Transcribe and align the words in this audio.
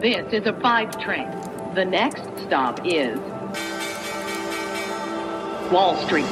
This 0.00 0.32
is 0.32 0.46
a 0.46 0.54
five 0.62 0.98
train. 0.98 1.28
The 1.74 1.84
next 1.84 2.22
stop 2.46 2.80
is 2.86 3.18
Wall 5.70 5.94
Street. 6.06 6.24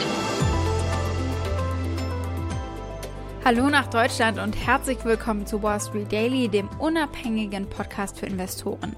Hallo 3.44 3.68
nach 3.68 3.86
Deutschland 3.88 4.38
und 4.38 4.54
herzlich 4.54 5.04
willkommen 5.04 5.44
zu 5.44 5.62
Wall 5.62 5.78
Street 5.82 6.10
Daily, 6.10 6.48
dem 6.48 6.70
unabhängigen 6.78 7.68
Podcast 7.68 8.18
für 8.18 8.24
Investoren. 8.24 8.96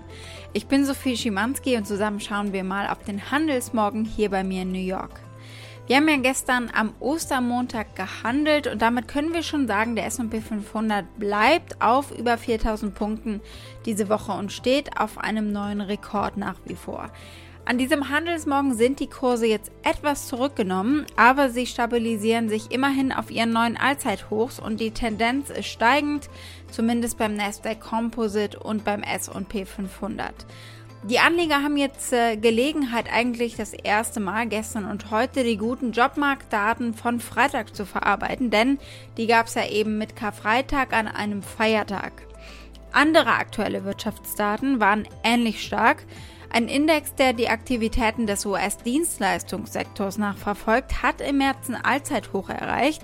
Ich 0.53 0.69
bin 0.69 0.85
Sophie 0.85 1.17
Schimanski 1.17 1.77
und 1.77 1.85
zusammen 1.85 2.21
schauen 2.21 2.53
wir 2.53 2.63
mal 2.63 2.87
auf 2.87 3.03
den 3.03 3.29
Handelsmorgen 3.33 4.05
hier 4.05 4.31
bei 4.31 4.45
mir 4.45 4.63
in 4.63 4.71
New 4.71 4.79
York. 4.79 5.21
Wir 5.91 5.97
haben 5.97 6.09
ja 6.09 6.19
gestern 6.19 6.71
am 6.73 6.95
Ostermontag 7.01 7.97
gehandelt 7.97 8.69
und 8.69 8.81
damit 8.81 9.09
können 9.09 9.35
wir 9.35 9.43
schon 9.43 9.67
sagen, 9.67 9.97
der 9.97 10.07
S&P 10.07 10.41
500 10.41 11.19
bleibt 11.19 11.83
auf 11.83 12.17
über 12.17 12.39
4000 12.39 12.95
Punkten 12.95 13.41
diese 13.87 14.09
Woche 14.09 14.31
und 14.31 14.53
steht 14.53 15.01
auf 15.01 15.19
einem 15.19 15.51
neuen 15.51 15.81
Rekord 15.81 16.37
nach 16.37 16.55
wie 16.65 16.77
vor. 16.77 17.11
An 17.65 17.77
diesem 17.77 18.09
Handelsmorgen 18.09 18.75
sind 18.75 19.01
die 19.01 19.09
Kurse 19.09 19.49
jetzt 19.49 19.73
etwas 19.83 20.29
zurückgenommen, 20.29 21.07
aber 21.17 21.51
sie 21.51 21.67
stabilisieren 21.67 22.49
sich 22.49 22.71
immerhin 22.71 23.11
auf 23.11 23.33
ihren 23.33 23.53
neuen 23.53 23.77
Allzeithochs 23.77 24.61
und 24.61 24.79
die 24.79 24.93
Tendenz 24.93 25.51
ist 25.51 25.67
steigend, 25.67 26.31
zumindest 26.71 27.19
beim 27.19 27.35
Nasdaq 27.35 27.81
Composite 27.81 28.61
und 28.61 28.85
beim 28.85 29.03
S&P 29.03 29.65
500. 29.65 30.47
Die 31.03 31.19
Anleger 31.19 31.63
haben 31.63 31.79
jetzt 31.79 32.13
äh, 32.13 32.37
Gelegenheit, 32.37 33.07
eigentlich 33.11 33.57
das 33.57 33.73
erste 33.73 34.21
Mal 34.21 34.47
gestern 34.47 34.85
und 34.85 35.11
heute 35.11 35.45
die 35.45 35.57
guten 35.57 35.93
Jobmarktdaten 35.93 36.93
von 36.93 37.21
Freitag 37.21 37.75
zu 37.75 37.87
verarbeiten, 37.87 38.51
denn 38.51 38.79
die 39.17 39.27
gab 39.27 39.47
es 39.47 39.55
ja 39.55 39.67
eben 39.67 39.97
mit 39.97 40.15
Karfreitag 40.15 40.93
an 40.93 41.09
einem 41.09 41.43
Feiertag. 41.43 42.13
Andere 42.93 43.31
aktuelle 43.31 43.85
Wirtschaftsdaten 43.87 44.79
waren 44.79 45.09
ähnlich 45.25 45.65
stark. 45.65 46.05
Ein 46.51 46.69
Index, 46.69 47.15
der 47.15 47.33
die 47.33 47.49
Aktivitäten 47.49 48.27
des 48.27 48.45
US-Dienstleistungssektors 48.45 50.19
nachverfolgt, 50.19 51.03
hat 51.03 51.23
im 51.23 51.39
März 51.39 51.71
ein 51.71 51.77
Allzeithoch 51.77 52.51
erreicht. 52.51 53.03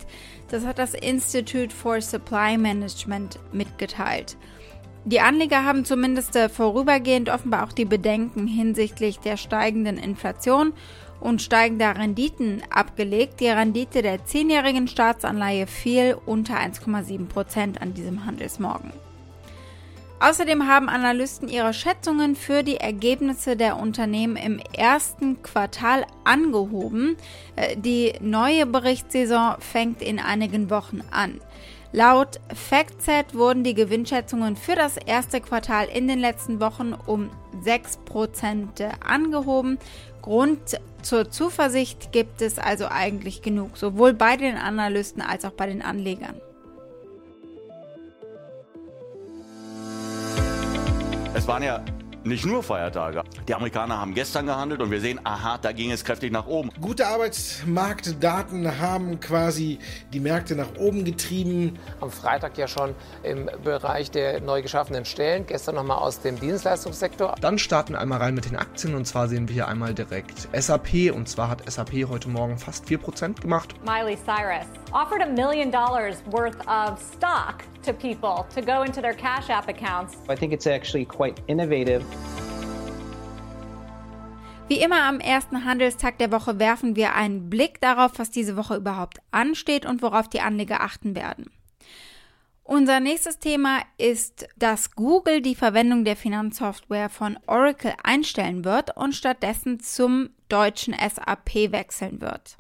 Das 0.49 0.67
hat 0.67 0.79
das 0.79 0.93
Institute 0.93 1.75
for 1.75 2.03
Supply 2.03 2.59
Management 2.59 3.39
mitgeteilt. 3.53 4.37
Die 5.07 5.21
Anleger 5.21 5.63
haben 5.63 5.85
zumindest 5.85 6.35
äh, 6.35 6.49
vorübergehend 6.49 7.29
offenbar 7.29 7.65
auch 7.65 7.73
die 7.73 7.85
Bedenken 7.85 8.49
hinsichtlich 8.49 9.21
der 9.21 9.37
steigenden 9.37 9.99
Inflation 9.99 10.73
und 11.21 11.41
steigender 11.41 11.97
Renditen 11.97 12.61
abgelegt. 12.71 13.39
Die 13.39 13.47
Rendite 13.47 14.03
der 14.03 14.25
zehnjährigen 14.25 14.89
Staatsanleihe 14.89 15.69
fiel 15.69 16.17
unter 16.27 16.55
1,7 16.55 17.29
Prozent 17.29 17.81
an 17.81 17.95
diesem 17.95 18.27
Handelsmorgen. 18.27 18.93
Außerdem 20.19 20.67
haben 20.67 20.89
Analysten 20.89 21.49
ihre 21.49 21.73
Schätzungen 21.73 22.35
für 22.35 22.65
die 22.65 22.79
Ergebnisse 22.79 23.57
der 23.57 23.77
Unternehmen 23.77 24.35
im 24.35 24.59
ersten 24.77 25.41
Quartal 25.41 26.05
angehoben. 26.25 27.17
Äh, 27.55 27.77
die 27.77 28.15
neue 28.21 28.67
Berichtssaison 28.67 29.55
fängt 29.61 30.03
in 30.03 30.19
einigen 30.19 30.69
Wochen 30.69 31.03
an. 31.13 31.41
Laut 31.97 32.41
FactSet 32.53 33.33
wurden 33.33 33.65
die 33.65 33.73
Gewinnschätzungen 33.73 34.55
für 34.55 34.75
das 34.75 34.99
erste 34.99 35.41
Quartal 35.41 35.87
in 35.87 36.07
den 36.07 36.19
letzten 36.19 36.61
Wochen 36.61 36.93
um 36.93 37.31
6% 37.65 39.01
angehoben. 39.01 39.79
Grund 40.21 40.79
zur 41.01 41.31
Zuversicht 41.31 42.13
gibt 42.13 42.43
es 42.43 42.59
also 42.59 42.89
eigentlich 42.91 43.41
genug, 43.41 43.79
sowohl 43.79 44.13
bei 44.13 44.37
den 44.37 44.59
Analysten 44.59 45.23
als 45.23 45.47
auch 45.47 45.53
bei 45.53 45.69
den 45.69 45.81
Anlegern. 45.81 46.39
Es 51.33 51.49
waren 51.49 51.63
ja 51.63 51.83
nicht 52.27 52.45
nur 52.45 52.63
Feiertage. 52.63 53.23
Die 53.49 53.55
Amerikaner 53.55 53.99
haben 53.99 54.15
gestern 54.15 54.47
gehandelt 54.47 54.83
und 54.83 54.91
wir 54.91 55.01
sehen, 55.01 55.21
aha, 55.25 55.59
da 55.59 55.73
ging 55.73 55.93
es 55.93 56.05
kräftig 56.05 56.33
nach 56.33 56.47
oben. 56.47 56.71
Gute 56.81 57.07
Arbeitsmarktdaten 57.07 58.81
haben 58.81 59.21
quasi 59.21 59.79
die 60.13 60.21
Märkte 60.21 60.57
nach 60.57 60.77
oben 60.79 61.05
getrieben. 61.05 61.79
Am 62.01 62.11
Freitag 62.11 62.59
ja 62.59 62.67
schon 62.67 62.95
im 63.23 63.49
Bereich 63.63 64.11
der 64.11 64.41
neu 64.41 64.63
geschaffenen 64.63 65.05
Stellen, 65.05 65.47
gestern 65.47 65.77
nochmal 65.77 65.99
aus 65.99 66.21
dem 66.21 66.39
Dienstleistungssektor. 66.39 67.35
Dann 67.41 67.59
starten 67.59 67.93
wir 67.93 68.01
einmal 68.01 68.19
rein 68.19 68.35
mit 68.35 68.47
den 68.47 68.57
Aktien 68.57 68.95
und 68.95 69.07
zwar 69.07 69.29
sehen 69.29 69.49
wir 69.49 69.55
hier 69.55 69.69
einmal 69.69 69.95
direkt 69.95 70.49
SAP 70.53 71.13
und 71.15 71.29
zwar 71.29 71.49
hat 71.49 71.71
SAP 71.71 72.09
heute 72.09 72.29
Morgen 72.29 72.59
fast 72.59 72.87
4% 72.87 73.41
gemacht. 73.41 73.75
Miley 73.85 74.17
Cyrus 74.17 74.67
offered 74.93 75.23
a 75.23 75.27
million 75.27 75.71
dollars 75.71 76.17
worth 76.31 76.59
of 76.67 76.99
stock 77.17 77.63
to 77.87 77.93
people 77.93 78.45
to 78.55 78.61
go 78.61 78.83
into 78.83 79.01
their 79.01 79.15
Cash 79.15 79.49
App 79.49 79.69
accounts. 79.69 80.17
I 80.29 80.37
think 80.37 80.53
it's 80.53 80.67
actually 80.67 81.07
quite 81.07 81.41
innovative. 81.47 82.05
Wie 84.69 84.81
immer 84.81 85.03
am 85.03 85.21
ersten 85.21 85.65
Handelstag 85.65 86.19
der 86.19 86.33
Woche 86.33 86.59
werfen 86.59 86.97
wir 86.97 87.15
einen 87.15 87.49
Blick 87.49 87.81
darauf, 87.81 88.19
was 88.19 88.33
diese 88.33 88.57
Woche 88.57 88.75
überhaupt 88.75 89.19
ansteht 89.31 89.87
und 89.87 90.03
worauf 90.03 90.29
die 90.29 90.41
Anleger 90.41 90.81
achten 90.81 91.15
werden. 91.15 91.51
Unser 92.65 92.99
nächstes 92.99 93.39
Thema 93.39 93.83
ist, 93.97 94.49
dass 94.57 94.91
Google 94.97 95.41
die 95.41 95.55
Verwendung 95.55 96.05
der 96.05 96.17
Finanzsoftware 96.17 97.09
von 97.09 97.39
Oracle 97.47 97.95
einstellen 98.03 98.65
wird 98.65 98.97
und 98.97 99.15
stattdessen 99.15 99.79
zum 99.79 100.31
deutschen 100.49 100.95
SAP 100.95 101.71
wechseln 101.71 102.21
wird. 102.21 102.57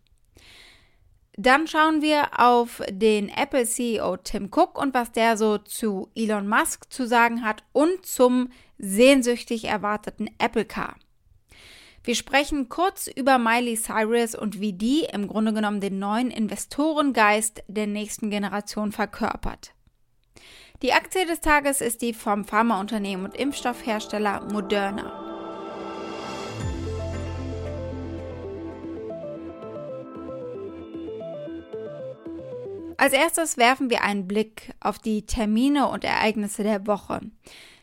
Dann 1.38 1.66
schauen 1.66 2.00
wir 2.00 2.40
auf 2.40 2.80
den 2.88 3.28
Apple 3.28 3.66
CEO 3.66 4.16
Tim 4.16 4.46
Cook 4.50 4.80
und 4.80 4.94
was 4.94 5.12
der 5.12 5.36
so 5.36 5.58
zu 5.58 6.08
Elon 6.14 6.48
Musk 6.48 6.90
zu 6.90 7.06
sagen 7.06 7.44
hat 7.44 7.62
und 7.72 8.06
zum 8.06 8.48
sehnsüchtig 8.78 9.64
erwarteten 9.64 10.30
Apple 10.38 10.64
Car. 10.64 10.96
Wir 12.04 12.14
sprechen 12.14 12.70
kurz 12.70 13.06
über 13.08 13.36
Miley 13.36 13.76
Cyrus 13.76 14.34
und 14.34 14.60
wie 14.60 14.72
die 14.72 15.06
im 15.12 15.28
Grunde 15.28 15.52
genommen 15.52 15.80
den 15.80 15.98
neuen 15.98 16.30
Investorengeist 16.30 17.64
der 17.66 17.86
nächsten 17.86 18.30
Generation 18.30 18.92
verkörpert. 18.92 19.72
Die 20.82 20.92
Aktie 20.92 21.26
des 21.26 21.40
Tages 21.40 21.80
ist 21.80 22.00
die 22.00 22.14
vom 22.14 22.44
Pharmaunternehmen 22.44 23.26
und 23.26 23.34
Impfstoffhersteller 23.34 24.48
Moderna. 24.52 25.35
Als 32.98 33.12
erstes 33.12 33.56
werfen 33.56 33.90
wir 33.90 34.02
einen 34.02 34.26
Blick 34.26 34.74
auf 34.80 34.98
die 34.98 35.26
Termine 35.26 35.88
und 35.88 36.04
Ereignisse 36.04 36.62
der 36.62 36.86
Woche. 36.86 37.20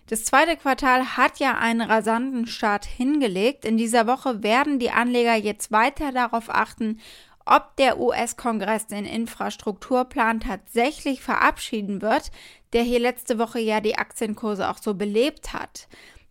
Das 0.07 0.25
zweite 0.25 0.57
Quartal 0.57 1.16
hat 1.18 1.40
ja 1.40 1.57
einen 1.57 1.81
rasanten 1.81 2.47
Start 2.47 2.85
hingelegt. 2.85 3.63
In 3.63 3.78
dieser 3.78 4.06
Woche 4.07 4.44
werden 4.44 4.79
die 4.79 4.91
Anleger 4.91 5.35
jetzt 5.35 5.72
weiter 5.72 6.12
darauf 6.12 6.50
achten, 6.50 7.00
ob 7.46 7.75
der 7.78 8.00
US-Kongress 8.00 8.88
den 8.88 9.06
Infrastrukturplan 9.06 10.40
tatsächlich 10.40 11.22
verabschieden 11.22 12.02
wird, 12.02 12.31
der 12.73 12.84
hier 12.84 13.00
letzte 13.00 13.38
Woche 13.38 13.59
ja 13.59 13.81
die 13.81 13.97
Aktienkurse 13.97 14.69
auch 14.69 14.78
so 14.78 14.94
belebt 14.94 15.53
hat. 15.53 15.88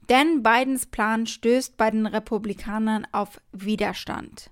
Denn 0.08 0.42
Bidens 0.42 0.86
Plan 0.86 1.26
stößt 1.26 1.76
bei 1.76 1.90
den 1.90 2.06
Republikanern 2.06 3.06
auf 3.12 3.40
Widerstand. 3.52 4.50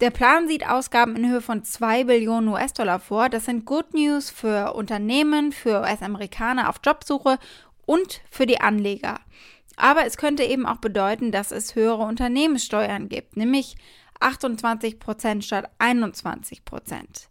Der 0.00 0.10
Plan 0.10 0.48
sieht 0.48 0.66
Ausgaben 0.66 1.14
in 1.14 1.30
Höhe 1.30 1.40
von 1.40 1.62
2 1.62 2.04
Billionen 2.04 2.48
US-Dollar 2.48 2.98
vor. 2.98 3.28
Das 3.28 3.44
sind 3.44 3.64
Good 3.64 3.94
News 3.94 4.28
für 4.28 4.74
Unternehmen, 4.74 5.52
für 5.52 5.80
US-Amerikaner 5.82 6.68
auf 6.68 6.80
Jobsuche 6.84 7.38
und 7.86 8.20
für 8.28 8.46
die 8.46 8.60
Anleger. 8.60 9.20
Aber 9.76 10.04
es 10.04 10.16
könnte 10.16 10.42
eben 10.42 10.66
auch 10.66 10.78
bedeuten, 10.78 11.30
dass 11.30 11.52
es 11.52 11.74
höhere 11.76 12.02
Unternehmenssteuern 12.02 13.08
gibt, 13.08 13.36
nämlich 13.36 13.76
28 14.20 14.98
Prozent 14.98 15.44
statt 15.44 15.70
21 15.78 16.64
Prozent. 16.64 17.28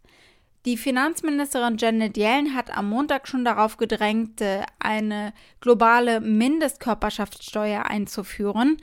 Die 0.65 0.77
Finanzministerin 0.77 1.77
Janet 1.77 2.15
Yellen 2.15 2.55
hat 2.55 2.75
am 2.75 2.87
Montag 2.87 3.27
schon 3.27 3.43
darauf 3.43 3.75
gedrängt, 3.75 4.39
äh, 4.39 4.61
eine 4.79 5.33
globale 5.59 6.21
Mindestkörperschaftssteuer 6.21 7.85
einzuführen, 7.85 8.77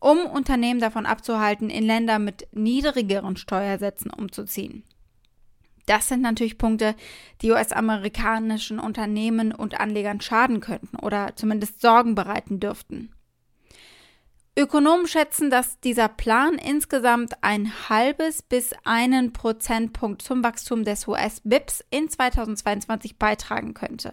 um 0.00 0.18
Unternehmen 0.26 0.80
davon 0.80 1.06
abzuhalten, 1.06 1.70
in 1.70 1.84
Länder 1.84 2.18
mit 2.18 2.46
niedrigeren 2.52 3.36
Steuersätzen 3.36 4.10
umzuziehen. 4.10 4.84
Das 5.86 6.06
sind 6.08 6.20
natürlich 6.20 6.58
Punkte, 6.58 6.94
die 7.40 7.50
US-amerikanischen 7.50 8.78
Unternehmen 8.78 9.52
und 9.52 9.80
Anlegern 9.80 10.20
schaden 10.20 10.60
könnten 10.60 10.96
oder 10.96 11.34
zumindest 11.34 11.80
Sorgen 11.80 12.14
bereiten 12.14 12.60
dürften. 12.60 13.10
Ökonomen 14.58 15.06
schätzen, 15.06 15.50
dass 15.50 15.78
dieser 15.80 16.08
Plan 16.08 16.54
insgesamt 16.54 17.42
ein 17.42 17.72
halbes 17.88 18.42
bis 18.42 18.74
einen 18.84 19.32
Prozentpunkt 19.32 20.20
zum 20.20 20.42
Wachstum 20.42 20.84
des 20.84 21.06
US-BIPs 21.06 21.84
in 21.90 22.08
2022 22.08 23.18
beitragen 23.18 23.72
könnte. 23.72 24.12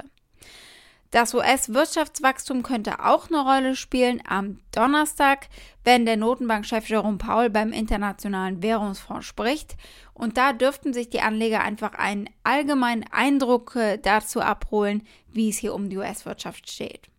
Das 1.11 1.33
US-Wirtschaftswachstum 1.33 2.63
könnte 2.63 2.99
auch 2.99 3.29
eine 3.29 3.39
Rolle 3.39 3.75
spielen 3.75 4.21
am 4.27 4.59
Donnerstag, 4.71 5.47
wenn 5.83 6.05
der 6.05 6.17
Notenbankchef 6.17 6.89
Jerome 6.89 7.17
Powell 7.17 7.49
beim 7.49 7.71
Internationalen 7.71 8.61
Währungsfonds 8.61 9.25
spricht. 9.25 9.77
Und 10.13 10.37
da 10.37 10.51
dürften 10.51 10.93
sich 10.93 11.09
die 11.09 11.21
Anleger 11.21 11.61
einfach 11.61 11.93
einen 11.93 12.29
allgemeinen 12.43 13.05
Eindruck 13.11 13.75
äh, 13.75 13.97
dazu 13.97 14.41
abholen, 14.41 15.03
wie 15.31 15.49
es 15.49 15.57
hier 15.57 15.73
um 15.73 15.89
die 15.89 15.97
US-Wirtschaft 15.97 16.69
steht. 16.69 17.09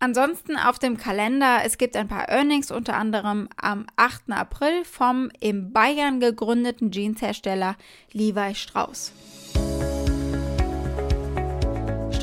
Ansonsten 0.00 0.58
auf 0.58 0.78
dem 0.78 0.98
Kalender, 0.98 1.60
es 1.64 1.78
gibt 1.78 1.96
ein 1.96 2.08
paar 2.08 2.28
Earnings, 2.28 2.70
unter 2.70 2.96
anderem 2.96 3.48
am 3.56 3.86
8. 3.96 4.32
April 4.32 4.84
vom 4.84 5.30
in 5.40 5.72
Bayern 5.72 6.20
gegründeten 6.20 6.90
Jeanshersteller 6.90 7.76
Levi 8.12 8.54
Strauss. 8.54 9.12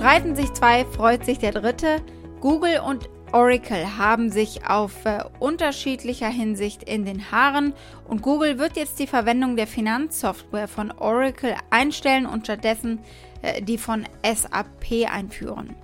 Streiten 0.01 0.35
sich 0.35 0.51
zwei, 0.53 0.83
freut 0.83 1.25
sich 1.25 1.37
der 1.37 1.51
dritte. 1.51 2.01
Google 2.39 2.79
und 2.79 3.07
Oracle 3.33 3.99
haben 3.99 4.31
sich 4.31 4.67
auf 4.67 5.05
äh, 5.05 5.23
unterschiedlicher 5.37 6.27
Hinsicht 6.27 6.81
in 6.81 7.05
den 7.05 7.31
Haaren 7.31 7.75
und 8.07 8.23
Google 8.23 8.57
wird 8.57 8.77
jetzt 8.77 8.97
die 8.97 9.05
Verwendung 9.05 9.55
der 9.55 9.67
Finanzsoftware 9.67 10.67
von 10.67 10.89
Oracle 10.89 11.53
einstellen 11.69 12.25
und 12.25 12.45
stattdessen 12.45 12.97
äh, 13.43 13.61
die 13.61 13.77
von 13.77 14.07
SAP 14.23 15.07
einführen. 15.07 15.75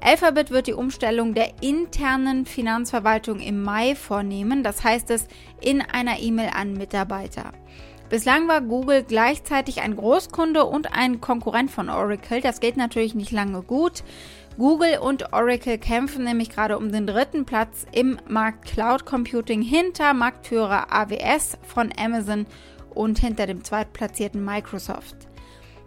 Alphabet 0.00 0.52
wird 0.52 0.68
die 0.68 0.74
Umstellung 0.74 1.34
der 1.34 1.60
internen 1.60 2.46
Finanzverwaltung 2.46 3.40
im 3.40 3.64
Mai 3.64 3.96
vornehmen, 3.96 4.62
das 4.62 4.84
heißt 4.84 5.10
es 5.10 5.26
in 5.60 5.80
einer 5.80 6.20
E-Mail 6.20 6.50
an 6.54 6.74
Mitarbeiter. 6.74 7.50
Bislang 8.10 8.48
war 8.48 8.62
Google 8.62 9.02
gleichzeitig 9.02 9.82
ein 9.82 9.94
Großkunde 9.94 10.64
und 10.64 10.94
ein 10.94 11.20
Konkurrent 11.20 11.70
von 11.70 11.90
Oracle. 11.90 12.40
Das 12.40 12.60
geht 12.60 12.78
natürlich 12.78 13.14
nicht 13.14 13.32
lange 13.32 13.62
gut. 13.62 14.02
Google 14.56 14.98
und 14.98 15.34
Oracle 15.34 15.76
kämpfen 15.76 16.24
nämlich 16.24 16.48
gerade 16.48 16.78
um 16.78 16.90
den 16.90 17.06
dritten 17.06 17.44
Platz 17.44 17.84
im 17.92 18.18
Markt 18.26 18.64
Cloud 18.64 19.04
Computing 19.04 19.60
hinter 19.60 20.14
Marktführer 20.14 20.90
AWS 20.90 21.58
von 21.62 21.92
Amazon 21.98 22.46
und 22.94 23.18
hinter 23.18 23.46
dem 23.46 23.62
zweitplatzierten 23.62 24.42
Microsoft. 24.42 25.16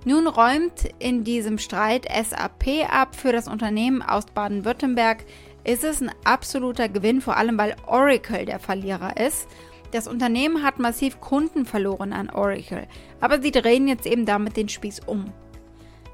Nun 0.05 0.27
räumt 0.27 0.89
in 0.99 1.23
diesem 1.23 1.57
Streit 1.57 2.05
SAP 2.05 2.87
ab 2.87 3.15
für 3.15 3.31
das 3.31 3.47
Unternehmen 3.47 4.03
aus 4.03 4.25
Baden-Württemberg. 4.27 5.25
Ist 5.63 5.83
es 5.83 6.01
ein 6.01 6.11
absoluter 6.23 6.87
Gewinn, 6.87 7.19
vor 7.19 7.37
allem 7.37 7.57
weil 7.57 7.75
Oracle 7.87 8.45
der 8.45 8.59
Verlierer 8.59 9.17
ist. 9.17 9.47
Das 9.91 10.07
Unternehmen 10.07 10.63
hat 10.63 10.79
massiv 10.79 11.19
Kunden 11.19 11.65
verloren 11.65 12.13
an 12.13 12.29
Oracle, 12.29 12.87
aber 13.19 13.41
sie 13.41 13.51
drehen 13.51 13.87
jetzt 13.87 14.05
eben 14.05 14.25
damit 14.25 14.55
den 14.55 14.69
Spieß 14.69 15.01
um. 15.05 15.31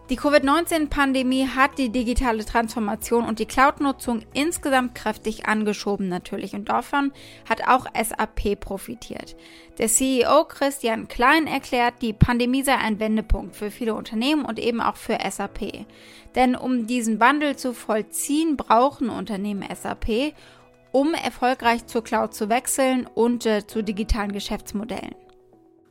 Die 0.09 0.15
Covid-19-Pandemie 0.15 1.49
hat 1.49 1.77
die 1.77 1.89
digitale 1.89 2.45
Transformation 2.45 3.25
und 3.25 3.39
die 3.39 3.45
Cloud-Nutzung 3.45 4.21
insgesamt 4.33 4.95
kräftig 4.95 5.47
angeschoben 5.47 6.07
natürlich 6.07 6.53
und 6.55 6.69
davon 6.69 7.11
hat 7.47 7.67
auch 7.67 7.87
SAP 7.93 8.57
profitiert. 8.57 9.35
Der 9.79 9.89
CEO 9.89 10.45
Christian 10.45 11.09
Klein 11.09 11.45
erklärt, 11.45 11.95
die 12.01 12.13
Pandemie 12.13 12.63
sei 12.63 12.75
ein 12.75 13.01
Wendepunkt 13.01 13.57
für 13.57 13.69
viele 13.69 13.95
Unternehmen 13.95 14.45
und 14.45 14.59
eben 14.59 14.79
auch 14.79 14.95
für 14.95 15.17
SAP. 15.29 15.85
Denn 16.35 16.55
um 16.55 16.87
diesen 16.87 17.19
Wandel 17.19 17.57
zu 17.57 17.73
vollziehen, 17.73 18.55
brauchen 18.55 19.09
Unternehmen 19.09 19.67
SAP, 19.75 20.33
um 20.97 21.13
erfolgreich 21.13 21.85
zur 21.85 22.03
Cloud 22.03 22.33
zu 22.33 22.49
wechseln 22.49 23.05
und 23.13 23.45
äh, 23.45 23.67
zu 23.67 23.83
digitalen 23.83 24.31
Geschäftsmodellen. 24.31 25.13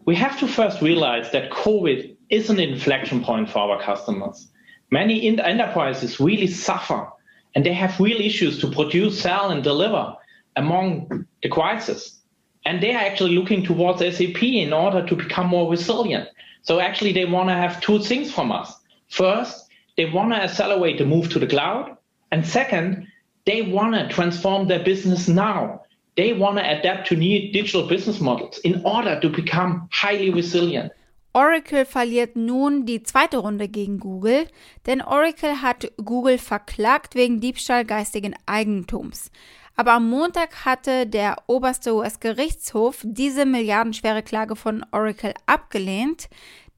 We 0.05 0.17
have 0.17 0.37
to 0.41 0.49
first 0.49 0.83
realize 0.83 1.31
that 1.31 1.51
COVID 1.51 2.17
is 2.29 2.51
an 2.51 2.59
inflection 2.59 3.23
point 3.23 3.49
for 3.49 3.63
our 3.63 3.79
customers. 3.79 4.53
Many 4.91 5.25
enterprises 5.29 6.19
really 6.19 6.49
suffer 6.49 7.13
and 7.55 7.65
they 7.65 7.73
have 7.73 8.01
real 8.01 8.21
issues 8.21 8.59
to 8.59 8.69
produce, 8.69 9.21
sell, 9.21 9.51
and 9.51 9.63
deliver 9.63 10.17
among 10.57 11.25
the 11.41 11.49
crisis. 11.49 12.21
And 12.65 12.83
they 12.83 12.93
are 12.93 13.05
actually 13.05 13.37
looking 13.37 13.63
towards 13.63 14.01
SAP 14.01 14.43
in 14.43 14.73
order 14.73 15.07
to 15.07 15.15
become 15.15 15.47
more 15.47 15.71
resilient. 15.71 16.29
So 16.63 16.81
actually, 16.81 17.13
they 17.13 17.27
want 17.27 17.49
to 17.49 17.55
have 17.55 17.81
two 17.81 18.01
things 18.01 18.33
from 18.33 18.51
us. 18.51 18.75
First, 19.09 19.69
they 19.97 20.07
want 20.07 20.33
to 20.33 20.43
accelerate 20.43 20.99
the 20.99 21.05
move 21.05 21.29
to 21.31 21.39
the 21.39 21.47
cloud. 21.47 21.97
And 22.33 22.45
second, 22.45 23.07
they 23.47 23.63
want 23.63 23.95
to 23.95 24.09
transform 24.09 24.69
their 24.69 24.83
business 24.83 25.29
now. 25.29 25.81
They 26.17 26.33
want 26.33 26.59
to 26.59 26.65
adapt 26.65 27.09
to 27.09 27.15
new 27.15 27.53
digital 27.53 27.87
business 27.87 28.21
models 28.21 28.59
in 28.59 28.83
order 28.85 29.21
to 29.21 29.29
become 29.29 29.89
highly 29.91 30.31
resilient. 30.31 30.93
Oracle 31.35 31.85
verliert 31.85 32.35
nun 32.35 32.87
die 32.87 33.03
zweite 33.03 33.37
Runde 33.37 33.69
gegen 33.69 34.01
Google, 34.01 34.47
denn 34.87 35.03
Oracle 35.03 35.61
hat 35.61 35.93
Google 36.03 36.39
verklagt 36.39 37.15
wegen 37.15 37.41
Diebstahl 37.41 37.85
geistigen 37.85 38.35
Eigentums. 38.47 39.31
Aber 39.77 39.93
am 39.93 40.09
Montag 40.09 40.65
hatte 40.65 41.07
der 41.07 41.37
oberste 41.47 41.95
US-Gerichtshof 41.95 43.01
diese 43.03 43.45
milliardenschwere 43.45 44.23
Klage 44.23 44.57
von 44.57 44.87
Oracle 44.93 45.35
abgelehnt, 45.45 46.31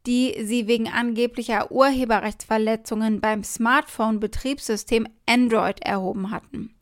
die 0.08 0.34
sie 0.42 0.66
wegen 0.66 0.88
angeblicher 0.88 1.70
Urheberrechtsverletzungen 1.70 3.20
beim 3.20 3.44
Smartphone-Betriebssystem 3.44 5.06
Android 5.26 5.82
erhoben 5.82 6.30
hatten. 6.30 6.74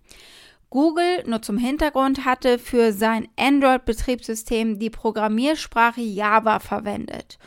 Google, 0.71 1.25
nur 1.27 1.43
zum 1.43 1.59
Hintergrund, 1.59 2.25
hatte 2.25 2.61
für 2.61 2.93
sein 2.93 3.27
Android-Betriebssystem 3.37 4.79
die 4.79 4.91
Programmiersprache 4.91 6.03
Java 6.03 6.61
verwendet. 6.61 7.39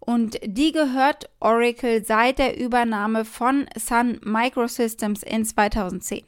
Und 0.00 0.38
die 0.44 0.72
gehört 0.72 1.30
Oracle 1.40 2.04
seit 2.04 2.38
der 2.38 2.60
Übernahme 2.60 3.24
von 3.24 3.64
Sun 3.78 4.20
Microsystems 4.22 5.22
in 5.22 5.46
2010. 5.46 6.24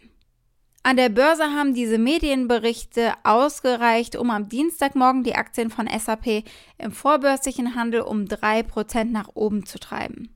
An 0.86 0.98
der 0.98 1.08
Börse 1.08 1.44
haben 1.44 1.72
diese 1.72 1.96
Medienberichte 1.96 3.14
ausgereicht, 3.22 4.16
um 4.16 4.28
am 4.28 4.50
Dienstagmorgen 4.50 5.25
die 5.25 5.34
Aktien 5.34 5.70
von 5.70 5.88
SAP 5.88 6.44
im 6.76 6.92
vorbörslichen 6.92 7.75
Handel 7.75 8.02
um 8.02 8.25
3% 8.26 9.04
nach 9.04 9.31
oben 9.32 9.64
zu 9.64 9.78
treiben. 9.78 10.28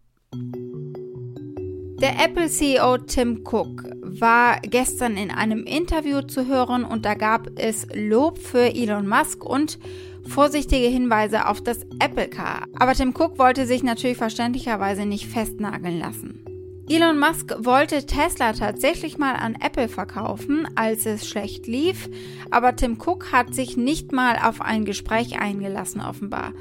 Der 2.00 2.24
Apple-CEO 2.24 2.96
Tim 2.96 3.44
Cook 3.44 3.84
war 4.00 4.58
gestern 4.62 5.18
in 5.18 5.30
einem 5.30 5.64
Interview 5.64 6.22
zu 6.22 6.46
hören 6.46 6.84
und 6.84 7.04
da 7.04 7.12
gab 7.12 7.48
es 7.56 7.86
Lob 7.92 8.38
für 8.38 8.74
Elon 8.74 9.06
Musk 9.06 9.44
und 9.44 9.78
vorsichtige 10.26 10.88
Hinweise 10.88 11.46
auf 11.46 11.60
das 11.60 11.82
Apple 12.00 12.28
Car. 12.28 12.64
Aber 12.78 12.94
Tim 12.94 13.10
Cook 13.14 13.38
wollte 13.38 13.66
sich 13.66 13.82
natürlich 13.82 14.16
verständlicherweise 14.16 15.04
nicht 15.04 15.26
festnageln 15.26 15.98
lassen. 15.98 16.47
Elon 16.90 17.18
Musk 17.18 17.54
wollte 17.58 18.06
Tesla 18.06 18.54
tatsächlich 18.54 19.18
mal 19.18 19.34
an 19.34 19.56
Apple 19.60 19.88
verkaufen, 19.88 20.66
als 20.74 21.04
es 21.04 21.28
schlecht 21.28 21.66
lief, 21.66 22.08
aber 22.50 22.76
Tim 22.76 22.96
Cook 22.98 23.30
hat 23.30 23.54
sich 23.54 23.76
nicht 23.76 24.12
mal 24.12 24.38
auf 24.42 24.62
ein 24.62 24.86
Gespräch 24.86 25.38
eingelassen 25.38 26.00
offenbar. 26.00 26.54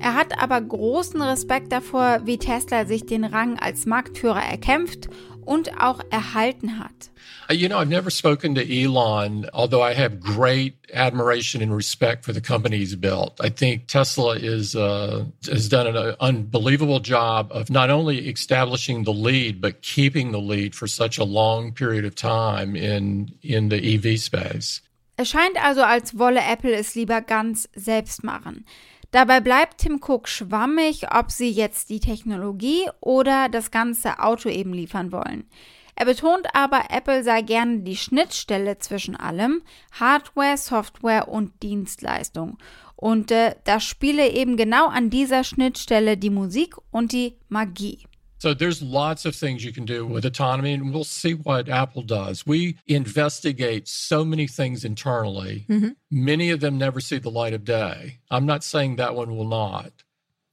Er 0.00 0.14
hat 0.14 0.42
aber 0.42 0.62
großen 0.62 1.20
Respekt 1.20 1.72
davor, 1.72 2.20
wie 2.24 2.38
Tesla 2.38 2.86
sich 2.86 3.04
den 3.04 3.22
Rang 3.22 3.58
als 3.58 3.84
Marktführer 3.84 4.42
erkämpft 4.42 5.10
und 5.50 5.80
auch 5.80 6.00
erhalten 6.10 6.78
hat. 6.78 7.10
Uh, 7.50 7.54
you 7.54 7.68
know, 7.68 7.76
I've 7.76 7.88
never 7.88 8.08
spoken 8.08 8.54
to 8.54 8.62
Elon, 8.62 9.50
although 9.52 9.82
I 9.82 9.94
have 9.94 10.20
great 10.20 10.74
admiration 10.94 11.60
and 11.60 11.74
respect 11.74 12.24
for 12.24 12.32
the 12.32 12.40
company 12.40 12.78
he's 12.78 12.94
built. 12.94 13.40
I 13.40 13.50
think 13.50 13.88
Tesla 13.88 14.36
is 14.36 14.76
uh, 14.76 15.24
has 15.50 15.68
done 15.68 15.88
an 15.88 16.14
unbelievable 16.20 17.00
job 17.00 17.50
of 17.50 17.68
not 17.68 17.90
only 17.90 18.28
establishing 18.28 19.02
the 19.02 19.12
lead 19.12 19.60
but 19.60 19.82
keeping 19.82 20.30
the 20.30 20.40
lead 20.40 20.76
for 20.76 20.86
such 20.86 21.18
a 21.18 21.24
long 21.24 21.72
period 21.72 22.04
of 22.04 22.14
time 22.14 22.76
in 22.76 23.32
in 23.42 23.70
the 23.70 23.78
EV 23.94 24.20
space. 24.20 24.82
Es 25.16 25.28
scheint 25.28 25.56
also, 25.62 25.82
als 25.82 26.16
wolle 26.16 26.40
Apple 26.40 26.72
es 26.74 26.94
lieber 26.94 27.20
ganz 27.20 27.68
selbst 27.74 28.22
machen. 28.24 28.64
Dabei 29.10 29.40
bleibt 29.40 29.78
Tim 29.78 30.00
Cook 30.00 30.28
schwammig, 30.28 31.12
ob 31.12 31.32
sie 31.32 31.50
jetzt 31.50 31.90
die 31.90 32.00
Technologie 32.00 32.88
oder 33.00 33.48
das 33.48 33.70
ganze 33.70 34.20
Auto 34.20 34.48
eben 34.48 34.72
liefern 34.72 35.10
wollen. 35.10 35.48
Er 35.96 36.06
betont 36.06 36.46
aber, 36.54 36.84
Apple 36.90 37.22
sei 37.24 37.42
gerne 37.42 37.80
die 37.80 37.96
Schnittstelle 37.96 38.78
zwischen 38.78 39.16
allem, 39.16 39.62
Hardware, 39.98 40.56
Software 40.56 41.28
und 41.28 41.62
Dienstleistung. 41.62 42.56
Und 42.96 43.30
äh, 43.30 43.56
da 43.64 43.80
spiele 43.80 44.30
eben 44.30 44.56
genau 44.56 44.86
an 44.86 45.10
dieser 45.10 45.44
Schnittstelle 45.44 46.16
die 46.16 46.30
Musik 46.30 46.76
und 46.90 47.12
die 47.12 47.36
Magie. 47.48 48.06
So 48.40 48.54
there's 48.54 48.80
lots 48.80 49.26
of 49.26 49.36
things 49.36 49.66
you 49.66 49.72
can 49.72 49.84
do 49.84 50.06
with 50.06 50.24
autonomy, 50.24 50.72
and 50.72 50.94
we'll 50.94 51.04
see 51.04 51.34
what 51.34 51.68
Apple 51.68 52.00
does. 52.00 52.46
We 52.46 52.78
investigate 52.86 53.86
so 53.86 54.24
many 54.24 54.46
things 54.46 54.82
internally. 54.82 55.66
Mm-hmm. 55.68 55.90
Many 56.10 56.48
of 56.48 56.60
them 56.60 56.78
never 56.78 57.00
see 57.00 57.18
the 57.18 57.30
light 57.30 57.52
of 57.52 57.66
day. 57.66 58.20
I'm 58.30 58.46
not 58.46 58.64
saying 58.64 58.96
that 58.96 59.14
one 59.14 59.36
will 59.36 59.46
not. 59.46 59.92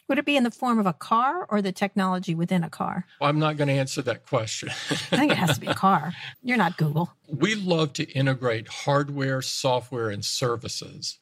Would 0.10 0.18
it 0.18 0.26
be 0.26 0.36
in 0.36 0.44
the 0.44 0.52
form 0.52 0.80
of 0.80 0.86
a 0.86 0.92
car 0.92 1.46
or 1.50 1.62
the 1.62 1.72
technology 1.72 2.36
within 2.36 2.62
a 2.62 2.70
car? 2.70 3.06
I'm 3.22 3.40
not 3.40 3.56
going 3.56 3.70
to 3.70 3.74
answer 3.74 4.02
that 4.02 4.26
question. 4.26 4.68
I 4.70 4.96
think 4.96 5.32
it 5.32 5.38
has 5.38 5.56
to 5.56 5.62
be 5.62 5.68
a 5.68 5.74
car. 5.74 6.14
You're 6.44 6.58
not 6.58 6.76
Google. 6.76 7.14
We 7.30 7.56
love 7.56 7.94
to 7.94 8.04
integrate 8.12 8.68
hardware, 8.68 9.42
software, 9.42 10.10
and 10.10 10.26
services 10.26 11.20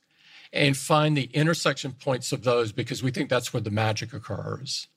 and 0.52 0.76
find 0.76 1.16
the 1.16 1.30
intersection 1.34 1.92
points 1.92 2.32
of 2.32 2.44
those 2.44 2.72
because 2.72 3.04
we 3.04 3.12
think 3.12 3.30
that's 3.30 3.54
where 3.54 3.62
the 3.62 3.70
magic 3.70 4.14
occurs. 4.14 4.88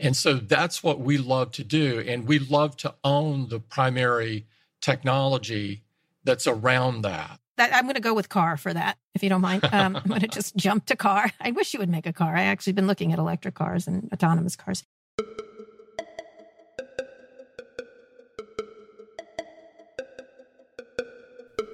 And 0.00 0.16
so 0.16 0.34
that's 0.34 0.82
what 0.82 1.00
we 1.00 1.18
love 1.18 1.52
to 1.52 1.64
do. 1.64 2.00
And 2.00 2.26
we 2.26 2.38
love 2.38 2.76
to 2.78 2.94
own 3.04 3.48
the 3.48 3.60
primary 3.60 4.46
technology 4.80 5.82
that's 6.24 6.46
around 6.46 7.02
that. 7.02 7.38
that 7.56 7.74
I'm 7.74 7.82
going 7.82 7.94
to 7.94 8.00
go 8.00 8.14
with 8.14 8.30
car 8.30 8.56
for 8.56 8.72
that, 8.72 8.96
if 9.14 9.22
you 9.22 9.28
don't 9.28 9.42
mind. 9.42 9.62
Um, 9.70 9.96
I'm 9.96 10.08
going 10.08 10.20
to 10.22 10.28
just 10.28 10.56
jump 10.66 10.86
to 10.86 10.96
car. 10.96 11.30
I 11.40 11.50
wish 11.50 11.74
you 11.74 11.80
would 11.80 11.90
make 11.90 12.06
a 12.06 12.12
car. 12.12 12.34
I 12.34 12.44
actually 12.44 12.72
been 12.72 12.86
looking 12.86 13.12
at 13.12 13.18
electric 13.18 13.54
cars 13.54 13.86
and 13.86 14.08
autonomous 14.12 14.56
cars. 14.56 14.84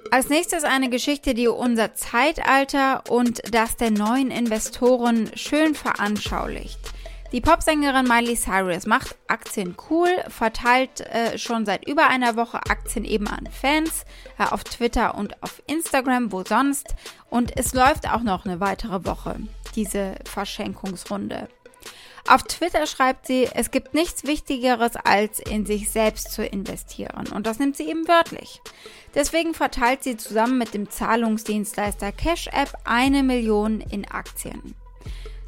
Als 0.09 0.29
nächstes 0.29 0.63
eine 0.63 0.89
Geschichte, 0.89 1.33
die 1.33 1.47
unser 1.47 1.93
Zeitalter 1.93 3.03
und 3.09 3.41
das 3.53 3.75
der 3.75 3.91
neuen 3.91 4.31
Investoren 4.31 5.29
schön 5.35 5.75
veranschaulicht. 5.75 6.96
Die 7.33 7.41
Popsängerin 7.41 8.07
Miley 8.07 8.37
Cyrus 8.37 8.85
macht 8.85 9.17
Aktien 9.27 9.75
cool, 9.89 10.07
verteilt 10.29 11.01
äh, 11.01 11.37
schon 11.37 11.65
seit 11.65 11.85
über 11.85 12.07
einer 12.07 12.37
Woche 12.37 12.57
Aktien 12.69 13.03
eben 13.03 13.27
an 13.27 13.49
Fans 13.51 14.05
äh, 14.39 14.45
auf 14.45 14.63
Twitter 14.63 15.15
und 15.15 15.43
auf 15.43 15.61
Instagram, 15.67 16.31
wo 16.31 16.45
sonst. 16.45 16.95
Und 17.29 17.57
es 17.57 17.73
läuft 17.73 18.09
auch 18.09 18.21
noch 18.21 18.45
eine 18.45 18.61
weitere 18.61 19.03
Woche, 19.03 19.35
diese 19.75 20.15
Verschenkungsrunde. 20.23 21.49
Auf 22.29 22.43
Twitter 22.43 22.87
schreibt 22.87 23.27
sie, 23.27 23.49
es 23.53 23.71
gibt 23.71 23.93
nichts 23.93 24.23
Wichtigeres, 24.23 24.95
als 24.95 25.39
in 25.39 25.65
sich 25.65 25.89
selbst 25.89 26.31
zu 26.31 26.45
investieren. 26.45 27.27
Und 27.33 27.45
das 27.45 27.59
nimmt 27.59 27.75
sie 27.75 27.89
eben 27.89 28.07
wörtlich. 28.07 28.61
Deswegen 29.15 29.53
verteilt 29.53 30.03
sie 30.03 30.15
zusammen 30.15 30.57
mit 30.57 30.73
dem 30.73 30.89
Zahlungsdienstleister 30.89 32.13
Cash 32.13 32.47
App 32.47 32.73
eine 32.85 33.23
Million 33.23 33.81
in 33.81 34.09
Aktien. 34.09 34.75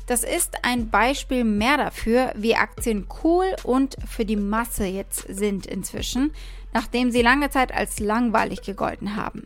Das 0.09 0.23
ist 0.23 0.65
ein 0.65 0.89
Beispiel 0.89 1.43
mehr 1.43 1.77
dafür, 1.77 2.33
wie 2.35 2.55
Aktien 2.55 3.05
cool 3.23 3.45
und 3.61 3.95
für 4.09 4.25
die 4.25 4.37
Masse 4.37 4.85
jetzt 4.85 5.27
sind 5.29 5.67
inzwischen, 5.67 6.33
nachdem 6.73 7.11
sie 7.11 7.21
lange 7.21 7.51
Zeit 7.51 7.71
als 7.71 7.99
langweilig 7.99 8.63
gegolten 8.63 9.15
haben. 9.15 9.45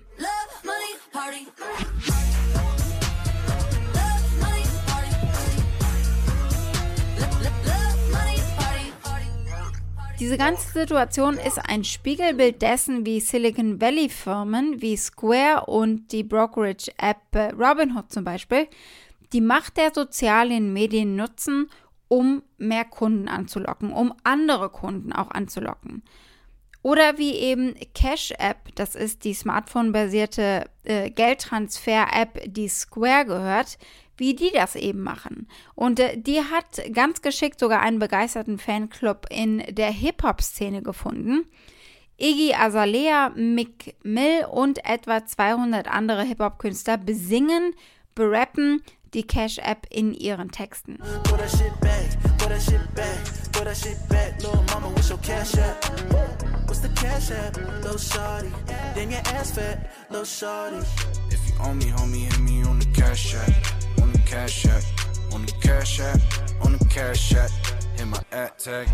Diese 10.17 10.37
ganze 10.37 10.71
Situation 10.71 11.37
ist 11.37 11.59
ein 11.67 11.83
Spiegelbild 11.83 12.61
dessen, 12.61 13.05
wie 13.05 13.19
Silicon 13.19 13.81
Valley 13.81 14.07
Firmen 14.07 14.81
wie 14.81 14.95
Square 14.95 15.65
und 15.65 16.13
die 16.13 16.23
Brokerage-App 16.23 17.53
Robinhood 17.59 18.09
zum 18.09 18.23
Beispiel 18.23 18.69
die 19.33 19.41
Macht 19.41 19.77
der 19.77 19.91
sozialen 19.93 20.73
Medien 20.73 21.15
nutzen, 21.15 21.69
um 22.07 22.43
mehr 22.57 22.85
Kunden 22.85 23.27
anzulocken, 23.27 23.91
um 23.91 24.13
andere 24.23 24.69
Kunden 24.69 25.11
auch 25.13 25.31
anzulocken. 25.31 26.03
Oder 26.83 27.17
wie 27.17 27.33
eben 27.33 27.75
Cash 27.95 28.33
App, 28.37 28.75
das 28.75 28.95
ist 28.95 29.23
die 29.23 29.33
smartphone-basierte 29.33 30.65
äh, 30.83 31.09
Geldtransfer-App, 31.09 32.41
die 32.45 32.67
Square 32.67 33.25
gehört, 33.25 33.77
wie 34.17 34.35
die 34.35 34.51
das 34.53 34.75
eben 34.75 35.01
machen. 35.01 35.47
Und 35.75 35.99
äh, 36.01 36.17
die 36.17 36.41
hat 36.41 36.83
ganz 36.93 37.21
geschickt 37.21 37.59
sogar 37.59 37.79
einen 37.81 37.99
begeisterten 37.99 38.59
Fanclub 38.59 39.27
in 39.29 39.63
der 39.69 39.91
Hip-Hop-Szene 39.91 40.83
gefunden. 40.83 41.45
Iggy 42.17 42.53
Azalea, 42.53 43.31
Mick 43.35 43.95
Mill 44.03 44.45
und 44.51 44.85
etwa 44.85 45.25
200 45.25 45.87
andere 45.87 46.23
Hip-Hop-Künstler 46.23 46.97
besingen, 46.97 47.73
berappen, 48.13 48.83
die 49.13 49.23
Cash-App 49.23 49.87
in 49.89 50.13
ihren 50.13 50.51
Texten. 50.51 50.97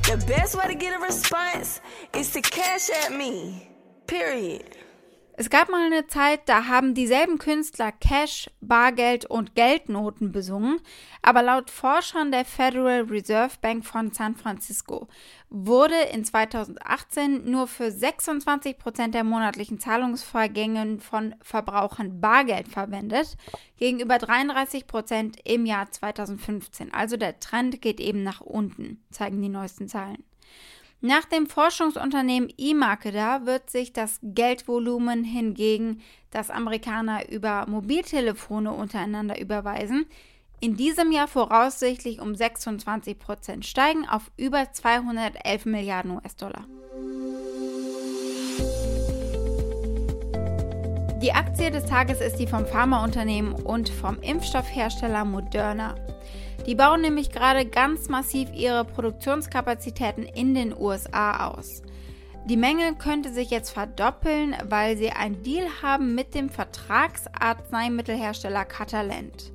The 0.03 0.17
best 0.27 0.55
way 0.55 0.67
to 0.67 0.75
get 0.75 0.93
a 0.93 0.99
response 0.99 1.81
is 2.13 2.31
to 2.31 2.41
cash 2.41 2.89
at 2.89 3.11
me. 3.11 3.69
Period. 4.07 4.88
Es 5.41 5.49
gab 5.49 5.69
mal 5.69 5.85
eine 5.85 6.05
Zeit, 6.05 6.49
da 6.49 6.65
haben 6.65 6.93
dieselben 6.93 7.37
Künstler 7.37 7.93
Cash, 7.93 8.49
Bargeld 8.59 9.23
und 9.23 9.55
Geldnoten 9.55 10.33
besungen, 10.33 10.81
aber 11.21 11.41
laut 11.41 11.69
Forschern 11.69 12.29
der 12.29 12.43
Federal 12.43 13.03
Reserve 13.03 13.53
Bank 13.61 13.85
von 13.85 14.11
San 14.11 14.35
Francisco 14.35 15.07
wurde 15.49 15.95
in 16.11 16.25
2018 16.25 17.49
nur 17.49 17.67
für 17.67 17.89
26 17.89 18.77
Prozent 18.77 19.15
der 19.15 19.23
monatlichen 19.23 19.79
Zahlungsvorgänge 19.79 20.99
von 20.99 21.33
Verbrauchern 21.41 22.19
Bargeld 22.19 22.67
verwendet, 22.67 23.37
gegenüber 23.77 24.17
33 24.17 24.87
Prozent 24.87 25.37
im 25.45 25.65
Jahr 25.65 25.89
2015. 25.89 26.93
Also 26.93 27.15
der 27.15 27.39
Trend 27.39 27.81
geht 27.81 28.01
eben 28.01 28.23
nach 28.23 28.41
unten, 28.41 29.01
zeigen 29.09 29.41
die 29.41 29.47
neuesten 29.47 29.87
Zahlen. 29.87 30.21
Nach 31.01 31.23
dem 31.23 31.47
Forschungsunternehmen 31.47 32.51
eMarketer 32.57 33.45
wird 33.45 33.69
sich 33.69 33.93
das 33.93 34.19
Geldvolumen 34.21 35.23
hingegen, 35.23 36.01
das 36.29 36.49
Amerikaner 36.49 37.29
über 37.29 37.65
Mobiltelefone 37.67 38.73
untereinander 38.73 39.39
überweisen, 39.39 40.05
in 40.59 40.75
diesem 40.75 41.13
Jahr 41.13 41.29
voraussichtlich 41.29 42.19
um 42.19 42.35
26 42.35 43.17
Prozent 43.17 43.65
steigen 43.65 44.09
auf 44.09 44.29
über 44.35 44.73
211 44.73 45.65
Milliarden 45.65 46.11
US-Dollar. 46.11 46.65
Die 51.21 51.31
Aktie 51.31 51.71
des 51.71 51.85
Tages 51.85 52.19
ist 52.19 52.35
die 52.37 52.47
vom 52.47 52.65
Pharmaunternehmen 52.65 53.53
und 53.53 53.87
vom 53.87 54.19
Impfstoffhersteller 54.21 55.23
Moderna. 55.23 55.95
Die 56.69 56.75
bauen 56.75 57.01
nämlich 57.01 57.31
gerade 57.31 57.65
ganz 57.65 58.07
massiv 58.09 58.53
ihre 58.53 58.85
Produktionskapazitäten 58.85 60.23
in 60.23 60.53
den 60.53 60.77
USA 60.77 61.47
aus. 61.47 61.81
Die 62.45 62.57
Menge 62.57 62.93
könnte 62.93 63.33
sich 63.33 63.49
jetzt 63.49 63.71
verdoppeln, 63.71 64.55
weil 64.65 64.95
sie 64.95 65.09
einen 65.09 65.41
Deal 65.41 65.65
haben 65.81 66.13
mit 66.13 66.35
dem 66.35 66.51
Vertragsarzneimittelhersteller 66.51 68.65
Catalent. 68.65 69.51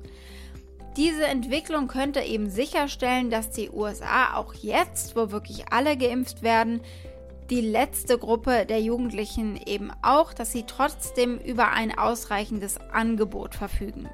Diese 0.97 1.25
Entwicklung 1.25 1.87
könnte 1.87 2.19
eben 2.19 2.49
sicherstellen, 2.49 3.29
dass 3.29 3.49
die 3.49 3.69
USA 3.69 4.35
auch 4.35 4.53
jetzt, 4.53 5.15
wo 5.15 5.31
wirklich 5.31 5.71
alle 5.71 5.95
geimpft 5.95 6.43
werden, 6.43 6.81
die 7.49 7.61
letzte 7.61 8.17
Gruppe 8.17 8.65
der 8.65 8.81
Jugendlichen 8.81 9.57
eben 9.65 9.89
auch, 10.01 10.33
dass 10.33 10.51
sie 10.51 10.63
trotzdem 10.63 11.37
über 11.37 11.71
ein 11.71 11.97
ausreichendes 11.97 12.77
Angebot 12.91 13.55
verfügen. 13.55 14.09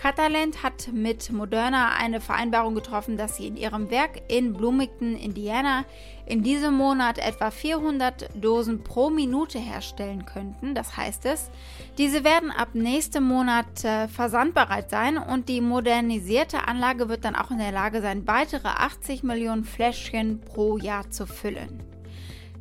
Catalent 0.00 0.62
hat 0.62 0.88
mit 0.94 1.30
Moderna 1.30 1.90
eine 1.94 2.22
Vereinbarung 2.22 2.74
getroffen, 2.74 3.18
dass 3.18 3.36
sie 3.36 3.46
in 3.46 3.58
ihrem 3.58 3.90
Werk 3.90 4.22
in 4.28 4.54
Bloomington, 4.54 5.14
Indiana, 5.14 5.84
in 6.24 6.42
diesem 6.42 6.72
Monat 6.72 7.18
etwa 7.18 7.50
400 7.50 8.30
Dosen 8.34 8.82
pro 8.82 9.10
Minute 9.10 9.58
herstellen 9.58 10.24
könnten. 10.24 10.74
Das 10.74 10.96
heißt 10.96 11.26
es, 11.26 11.50
diese 11.98 12.24
werden 12.24 12.50
ab 12.50 12.68
nächstem 12.72 13.24
Monat 13.24 13.84
äh, 13.84 14.08
versandbereit 14.08 14.88
sein 14.88 15.18
und 15.18 15.50
die 15.50 15.60
modernisierte 15.60 16.66
Anlage 16.66 17.10
wird 17.10 17.26
dann 17.26 17.36
auch 17.36 17.50
in 17.50 17.58
der 17.58 17.72
Lage 17.72 18.00
sein, 18.00 18.26
weitere 18.26 18.68
80 18.68 19.22
Millionen 19.22 19.64
Fläschchen 19.64 20.40
pro 20.40 20.78
Jahr 20.78 21.10
zu 21.10 21.26
füllen. 21.26 21.89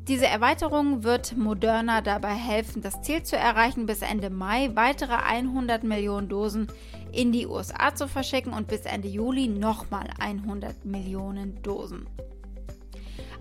Diese 0.09 0.25
Erweiterung 0.25 1.03
wird 1.03 1.37
Moderna 1.37 2.01
dabei 2.01 2.33
helfen, 2.33 2.81
das 2.81 2.99
Ziel 3.03 3.21
zu 3.21 3.37
erreichen, 3.37 3.85
bis 3.85 4.01
Ende 4.01 4.31
Mai 4.31 4.71
weitere 4.73 5.13
100 5.13 5.83
Millionen 5.83 6.27
Dosen 6.27 6.65
in 7.11 7.31
die 7.31 7.45
USA 7.45 7.93
zu 7.93 8.07
verschicken 8.07 8.51
und 8.51 8.67
bis 8.67 8.85
Ende 8.85 9.07
Juli 9.07 9.47
nochmal 9.47 10.09
100 10.19 10.83
Millionen 10.83 11.61
Dosen. 11.61 12.07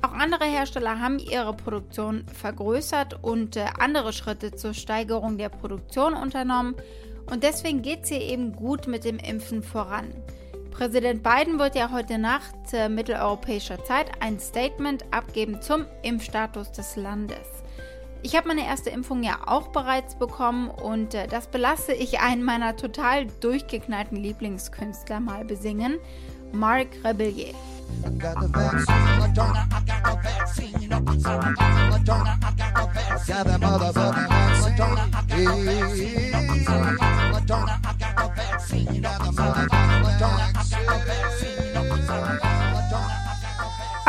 Auch 0.03 0.13
andere 0.13 0.45
Hersteller 0.45 1.01
haben 1.01 1.19
ihre 1.19 1.55
Produktion 1.55 2.27
vergrößert 2.35 3.25
und 3.25 3.57
äh, 3.57 3.65
andere 3.79 4.13
Schritte 4.13 4.53
zur 4.53 4.75
Steigerung 4.75 5.39
der 5.39 5.49
Produktion 5.49 6.13
unternommen 6.13 6.75
und 7.31 7.45
deswegen 7.45 7.81
geht 7.81 8.03
es 8.03 8.11
hier 8.11 8.21
eben 8.21 8.53
gut 8.53 8.89
mit 8.89 9.05
dem 9.05 9.17
Impfen 9.17 9.63
voran. 9.63 10.13
Präsident 10.79 11.25
Biden 11.25 11.59
wird 11.59 11.75
ja 11.75 11.91
heute 11.91 12.19
Nacht 12.19 12.55
äh, 12.73 12.89
mitteleuropäischer 12.89 13.85
Zeit 13.85 14.13
ein 14.21 14.39
Statement 14.39 15.05
abgeben 15.11 15.61
zum 15.61 15.87
Impfstatus 16.03 16.71
des 16.71 16.95
Landes. 16.95 17.65
Ich 18.23 18.37
habe 18.37 18.47
meine 18.47 18.65
erste 18.65 18.89
Impfung 18.89 19.25
ja 19.25 19.41
auch 19.47 19.69
bereits 19.73 20.15
bekommen 20.15 20.71
und 20.71 21.15
äh, 21.15 21.27
das 21.27 21.49
belasse 21.49 21.95
ich 21.95 22.21
einen 22.21 22.45
meiner 22.45 22.77
total 22.77 23.27
durchgeknallten 23.41 24.19
Lieblingskünstler 24.19 25.19
mal 25.19 25.45
besingen, 25.45 25.99
Marc 26.53 26.87
Rebellier. 27.05 27.55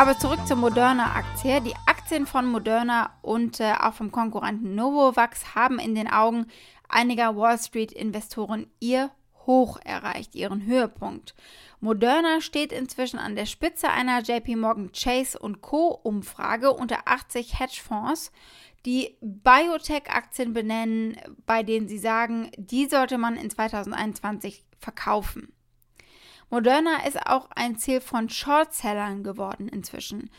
Aber 0.00 0.18
zurück 0.18 0.46
zur 0.46 0.56
Moderna-Aktie. 0.56 1.60
Die 1.60 1.74
Aktien 1.86 2.26
von 2.26 2.46
Moderna 2.46 3.10
und 3.22 3.60
äh, 3.60 3.74
auch 3.78 3.94
vom 3.94 4.10
Konkurrenten 4.10 4.74
Novavax 4.74 5.54
haben 5.54 5.78
in 5.78 5.94
den 5.94 6.08
Augen 6.08 6.46
einiger 6.88 7.36
Wall 7.36 7.58
Street-Investoren 7.58 8.66
ihr 8.80 9.10
Hoch 9.46 9.78
erreicht, 9.84 10.34
ihren 10.34 10.64
Höhepunkt. 10.64 11.34
Moderna 11.80 12.40
steht 12.40 12.72
inzwischen 12.72 13.18
an 13.18 13.36
der 13.36 13.46
Spitze 13.46 13.90
einer 13.90 14.22
JP 14.22 14.56
Morgan 14.56 14.90
Chase 14.92 15.38
Co. 15.60 16.00
Umfrage 16.02 16.72
unter 16.72 17.00
80 17.04 17.60
Hedgefonds. 17.60 18.32
die 18.86 19.18
Biotech-Aktien 19.20 20.54
benennen, 20.54 21.16
bei 21.44 21.62
denen 21.62 21.88
sie 21.88 21.98
sagen, 21.98 22.50
die 22.56 22.86
sollte 22.86 23.18
man 23.18 23.36
in 23.36 23.50
2021 23.50 24.64
verkaufen. 24.78 25.52
Moderna 26.50 27.06
ist 27.06 27.26
auch 27.26 27.48
ein 27.54 27.78
Ziel 27.78 28.00
von 28.00 28.28
Shortsellern 28.28 29.22
geworden 29.22 29.68
inzwischen. 29.68 30.30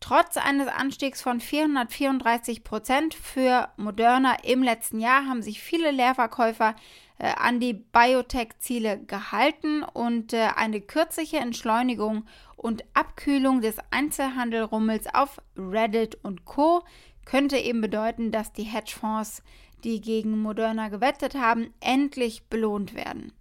Trotz 0.00 0.36
eines 0.36 0.68
Anstiegs 0.68 1.22
von 1.22 1.40
434 1.40 2.64
Prozent 2.64 3.14
für 3.14 3.68
Moderna 3.76 4.36
im 4.42 4.62
letzten 4.62 5.00
Jahr 5.00 5.26
haben 5.26 5.42
sich 5.42 5.62
viele 5.62 5.92
Leerverkäufer 5.92 6.74
äh, 7.18 7.32
an 7.36 7.60
die 7.60 7.72
Biotech-Ziele 7.72 8.98
gehalten 9.06 9.82
und 9.82 10.32
äh, 10.32 10.48
eine 10.56 10.80
kürzliche 10.80 11.38
Entschleunigung 11.38 12.26
und 12.56 12.84
Abkühlung 12.92 13.60
des 13.60 13.76
Einzelhandelrummels 13.92 15.06
auf 15.14 15.40
Reddit 15.56 16.18
und 16.22 16.44
Co. 16.44 16.82
könnte 17.24 17.56
eben 17.56 17.80
bedeuten, 17.80 18.32
dass 18.32 18.52
die 18.52 18.64
Hedgefonds, 18.64 19.42
die 19.84 20.00
gegen 20.00 20.42
Moderna 20.42 20.88
gewettet 20.88 21.36
haben, 21.36 21.72
endlich 21.80 22.48
belohnt 22.48 22.94
werden. 22.94 23.32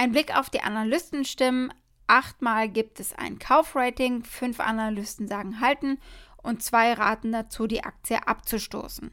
Ein 0.00 0.12
Blick 0.12 0.34
auf 0.34 0.48
die 0.48 0.62
Analystenstimmen. 0.62 1.74
Achtmal 2.06 2.70
gibt 2.70 3.00
es 3.00 3.12
ein 3.12 3.38
Kaufrating, 3.38 4.24
fünf 4.24 4.58
Analysten 4.58 5.28
sagen 5.28 5.60
halten 5.60 5.98
und 6.42 6.62
zwei 6.62 6.94
raten 6.94 7.32
dazu, 7.32 7.66
die 7.66 7.84
Aktie 7.84 8.26
abzustoßen. 8.26 9.10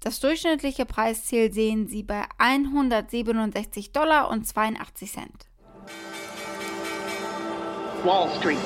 Das 0.00 0.18
durchschnittliche 0.18 0.86
Preisziel 0.86 1.52
sehen 1.52 1.88
Sie 1.88 2.02
bei 2.02 2.24
167 2.38 3.92
Dollar 3.92 4.30
und 4.30 4.46
82 4.46 5.12
Cent. 5.12 5.46
Wall 8.02 8.30
Street. 8.38 8.56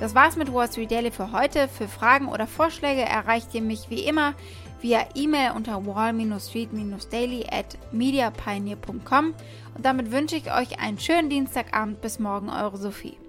Das 0.00 0.16
war's 0.16 0.34
mit 0.34 0.52
Wall 0.52 0.66
Street 0.66 0.90
Daily 0.90 1.12
für 1.12 1.30
heute. 1.30 1.68
Für 1.68 1.86
Fragen 1.86 2.26
oder 2.26 2.48
Vorschläge 2.48 3.02
erreicht 3.02 3.54
ihr 3.54 3.62
mich 3.62 3.88
wie 3.88 4.02
immer 4.02 4.34
via 4.80 5.06
E-Mail 5.14 5.52
unter 5.54 5.84
wall-street-daily 5.84 7.46
at 7.50 7.78
mediapioneer.com 7.92 9.34
und 9.74 9.84
damit 9.84 10.10
wünsche 10.10 10.36
ich 10.36 10.52
euch 10.52 10.78
einen 10.80 10.98
schönen 10.98 11.30
Dienstagabend. 11.30 12.00
Bis 12.00 12.18
morgen, 12.18 12.48
eure 12.48 12.76
Sophie. 12.76 13.19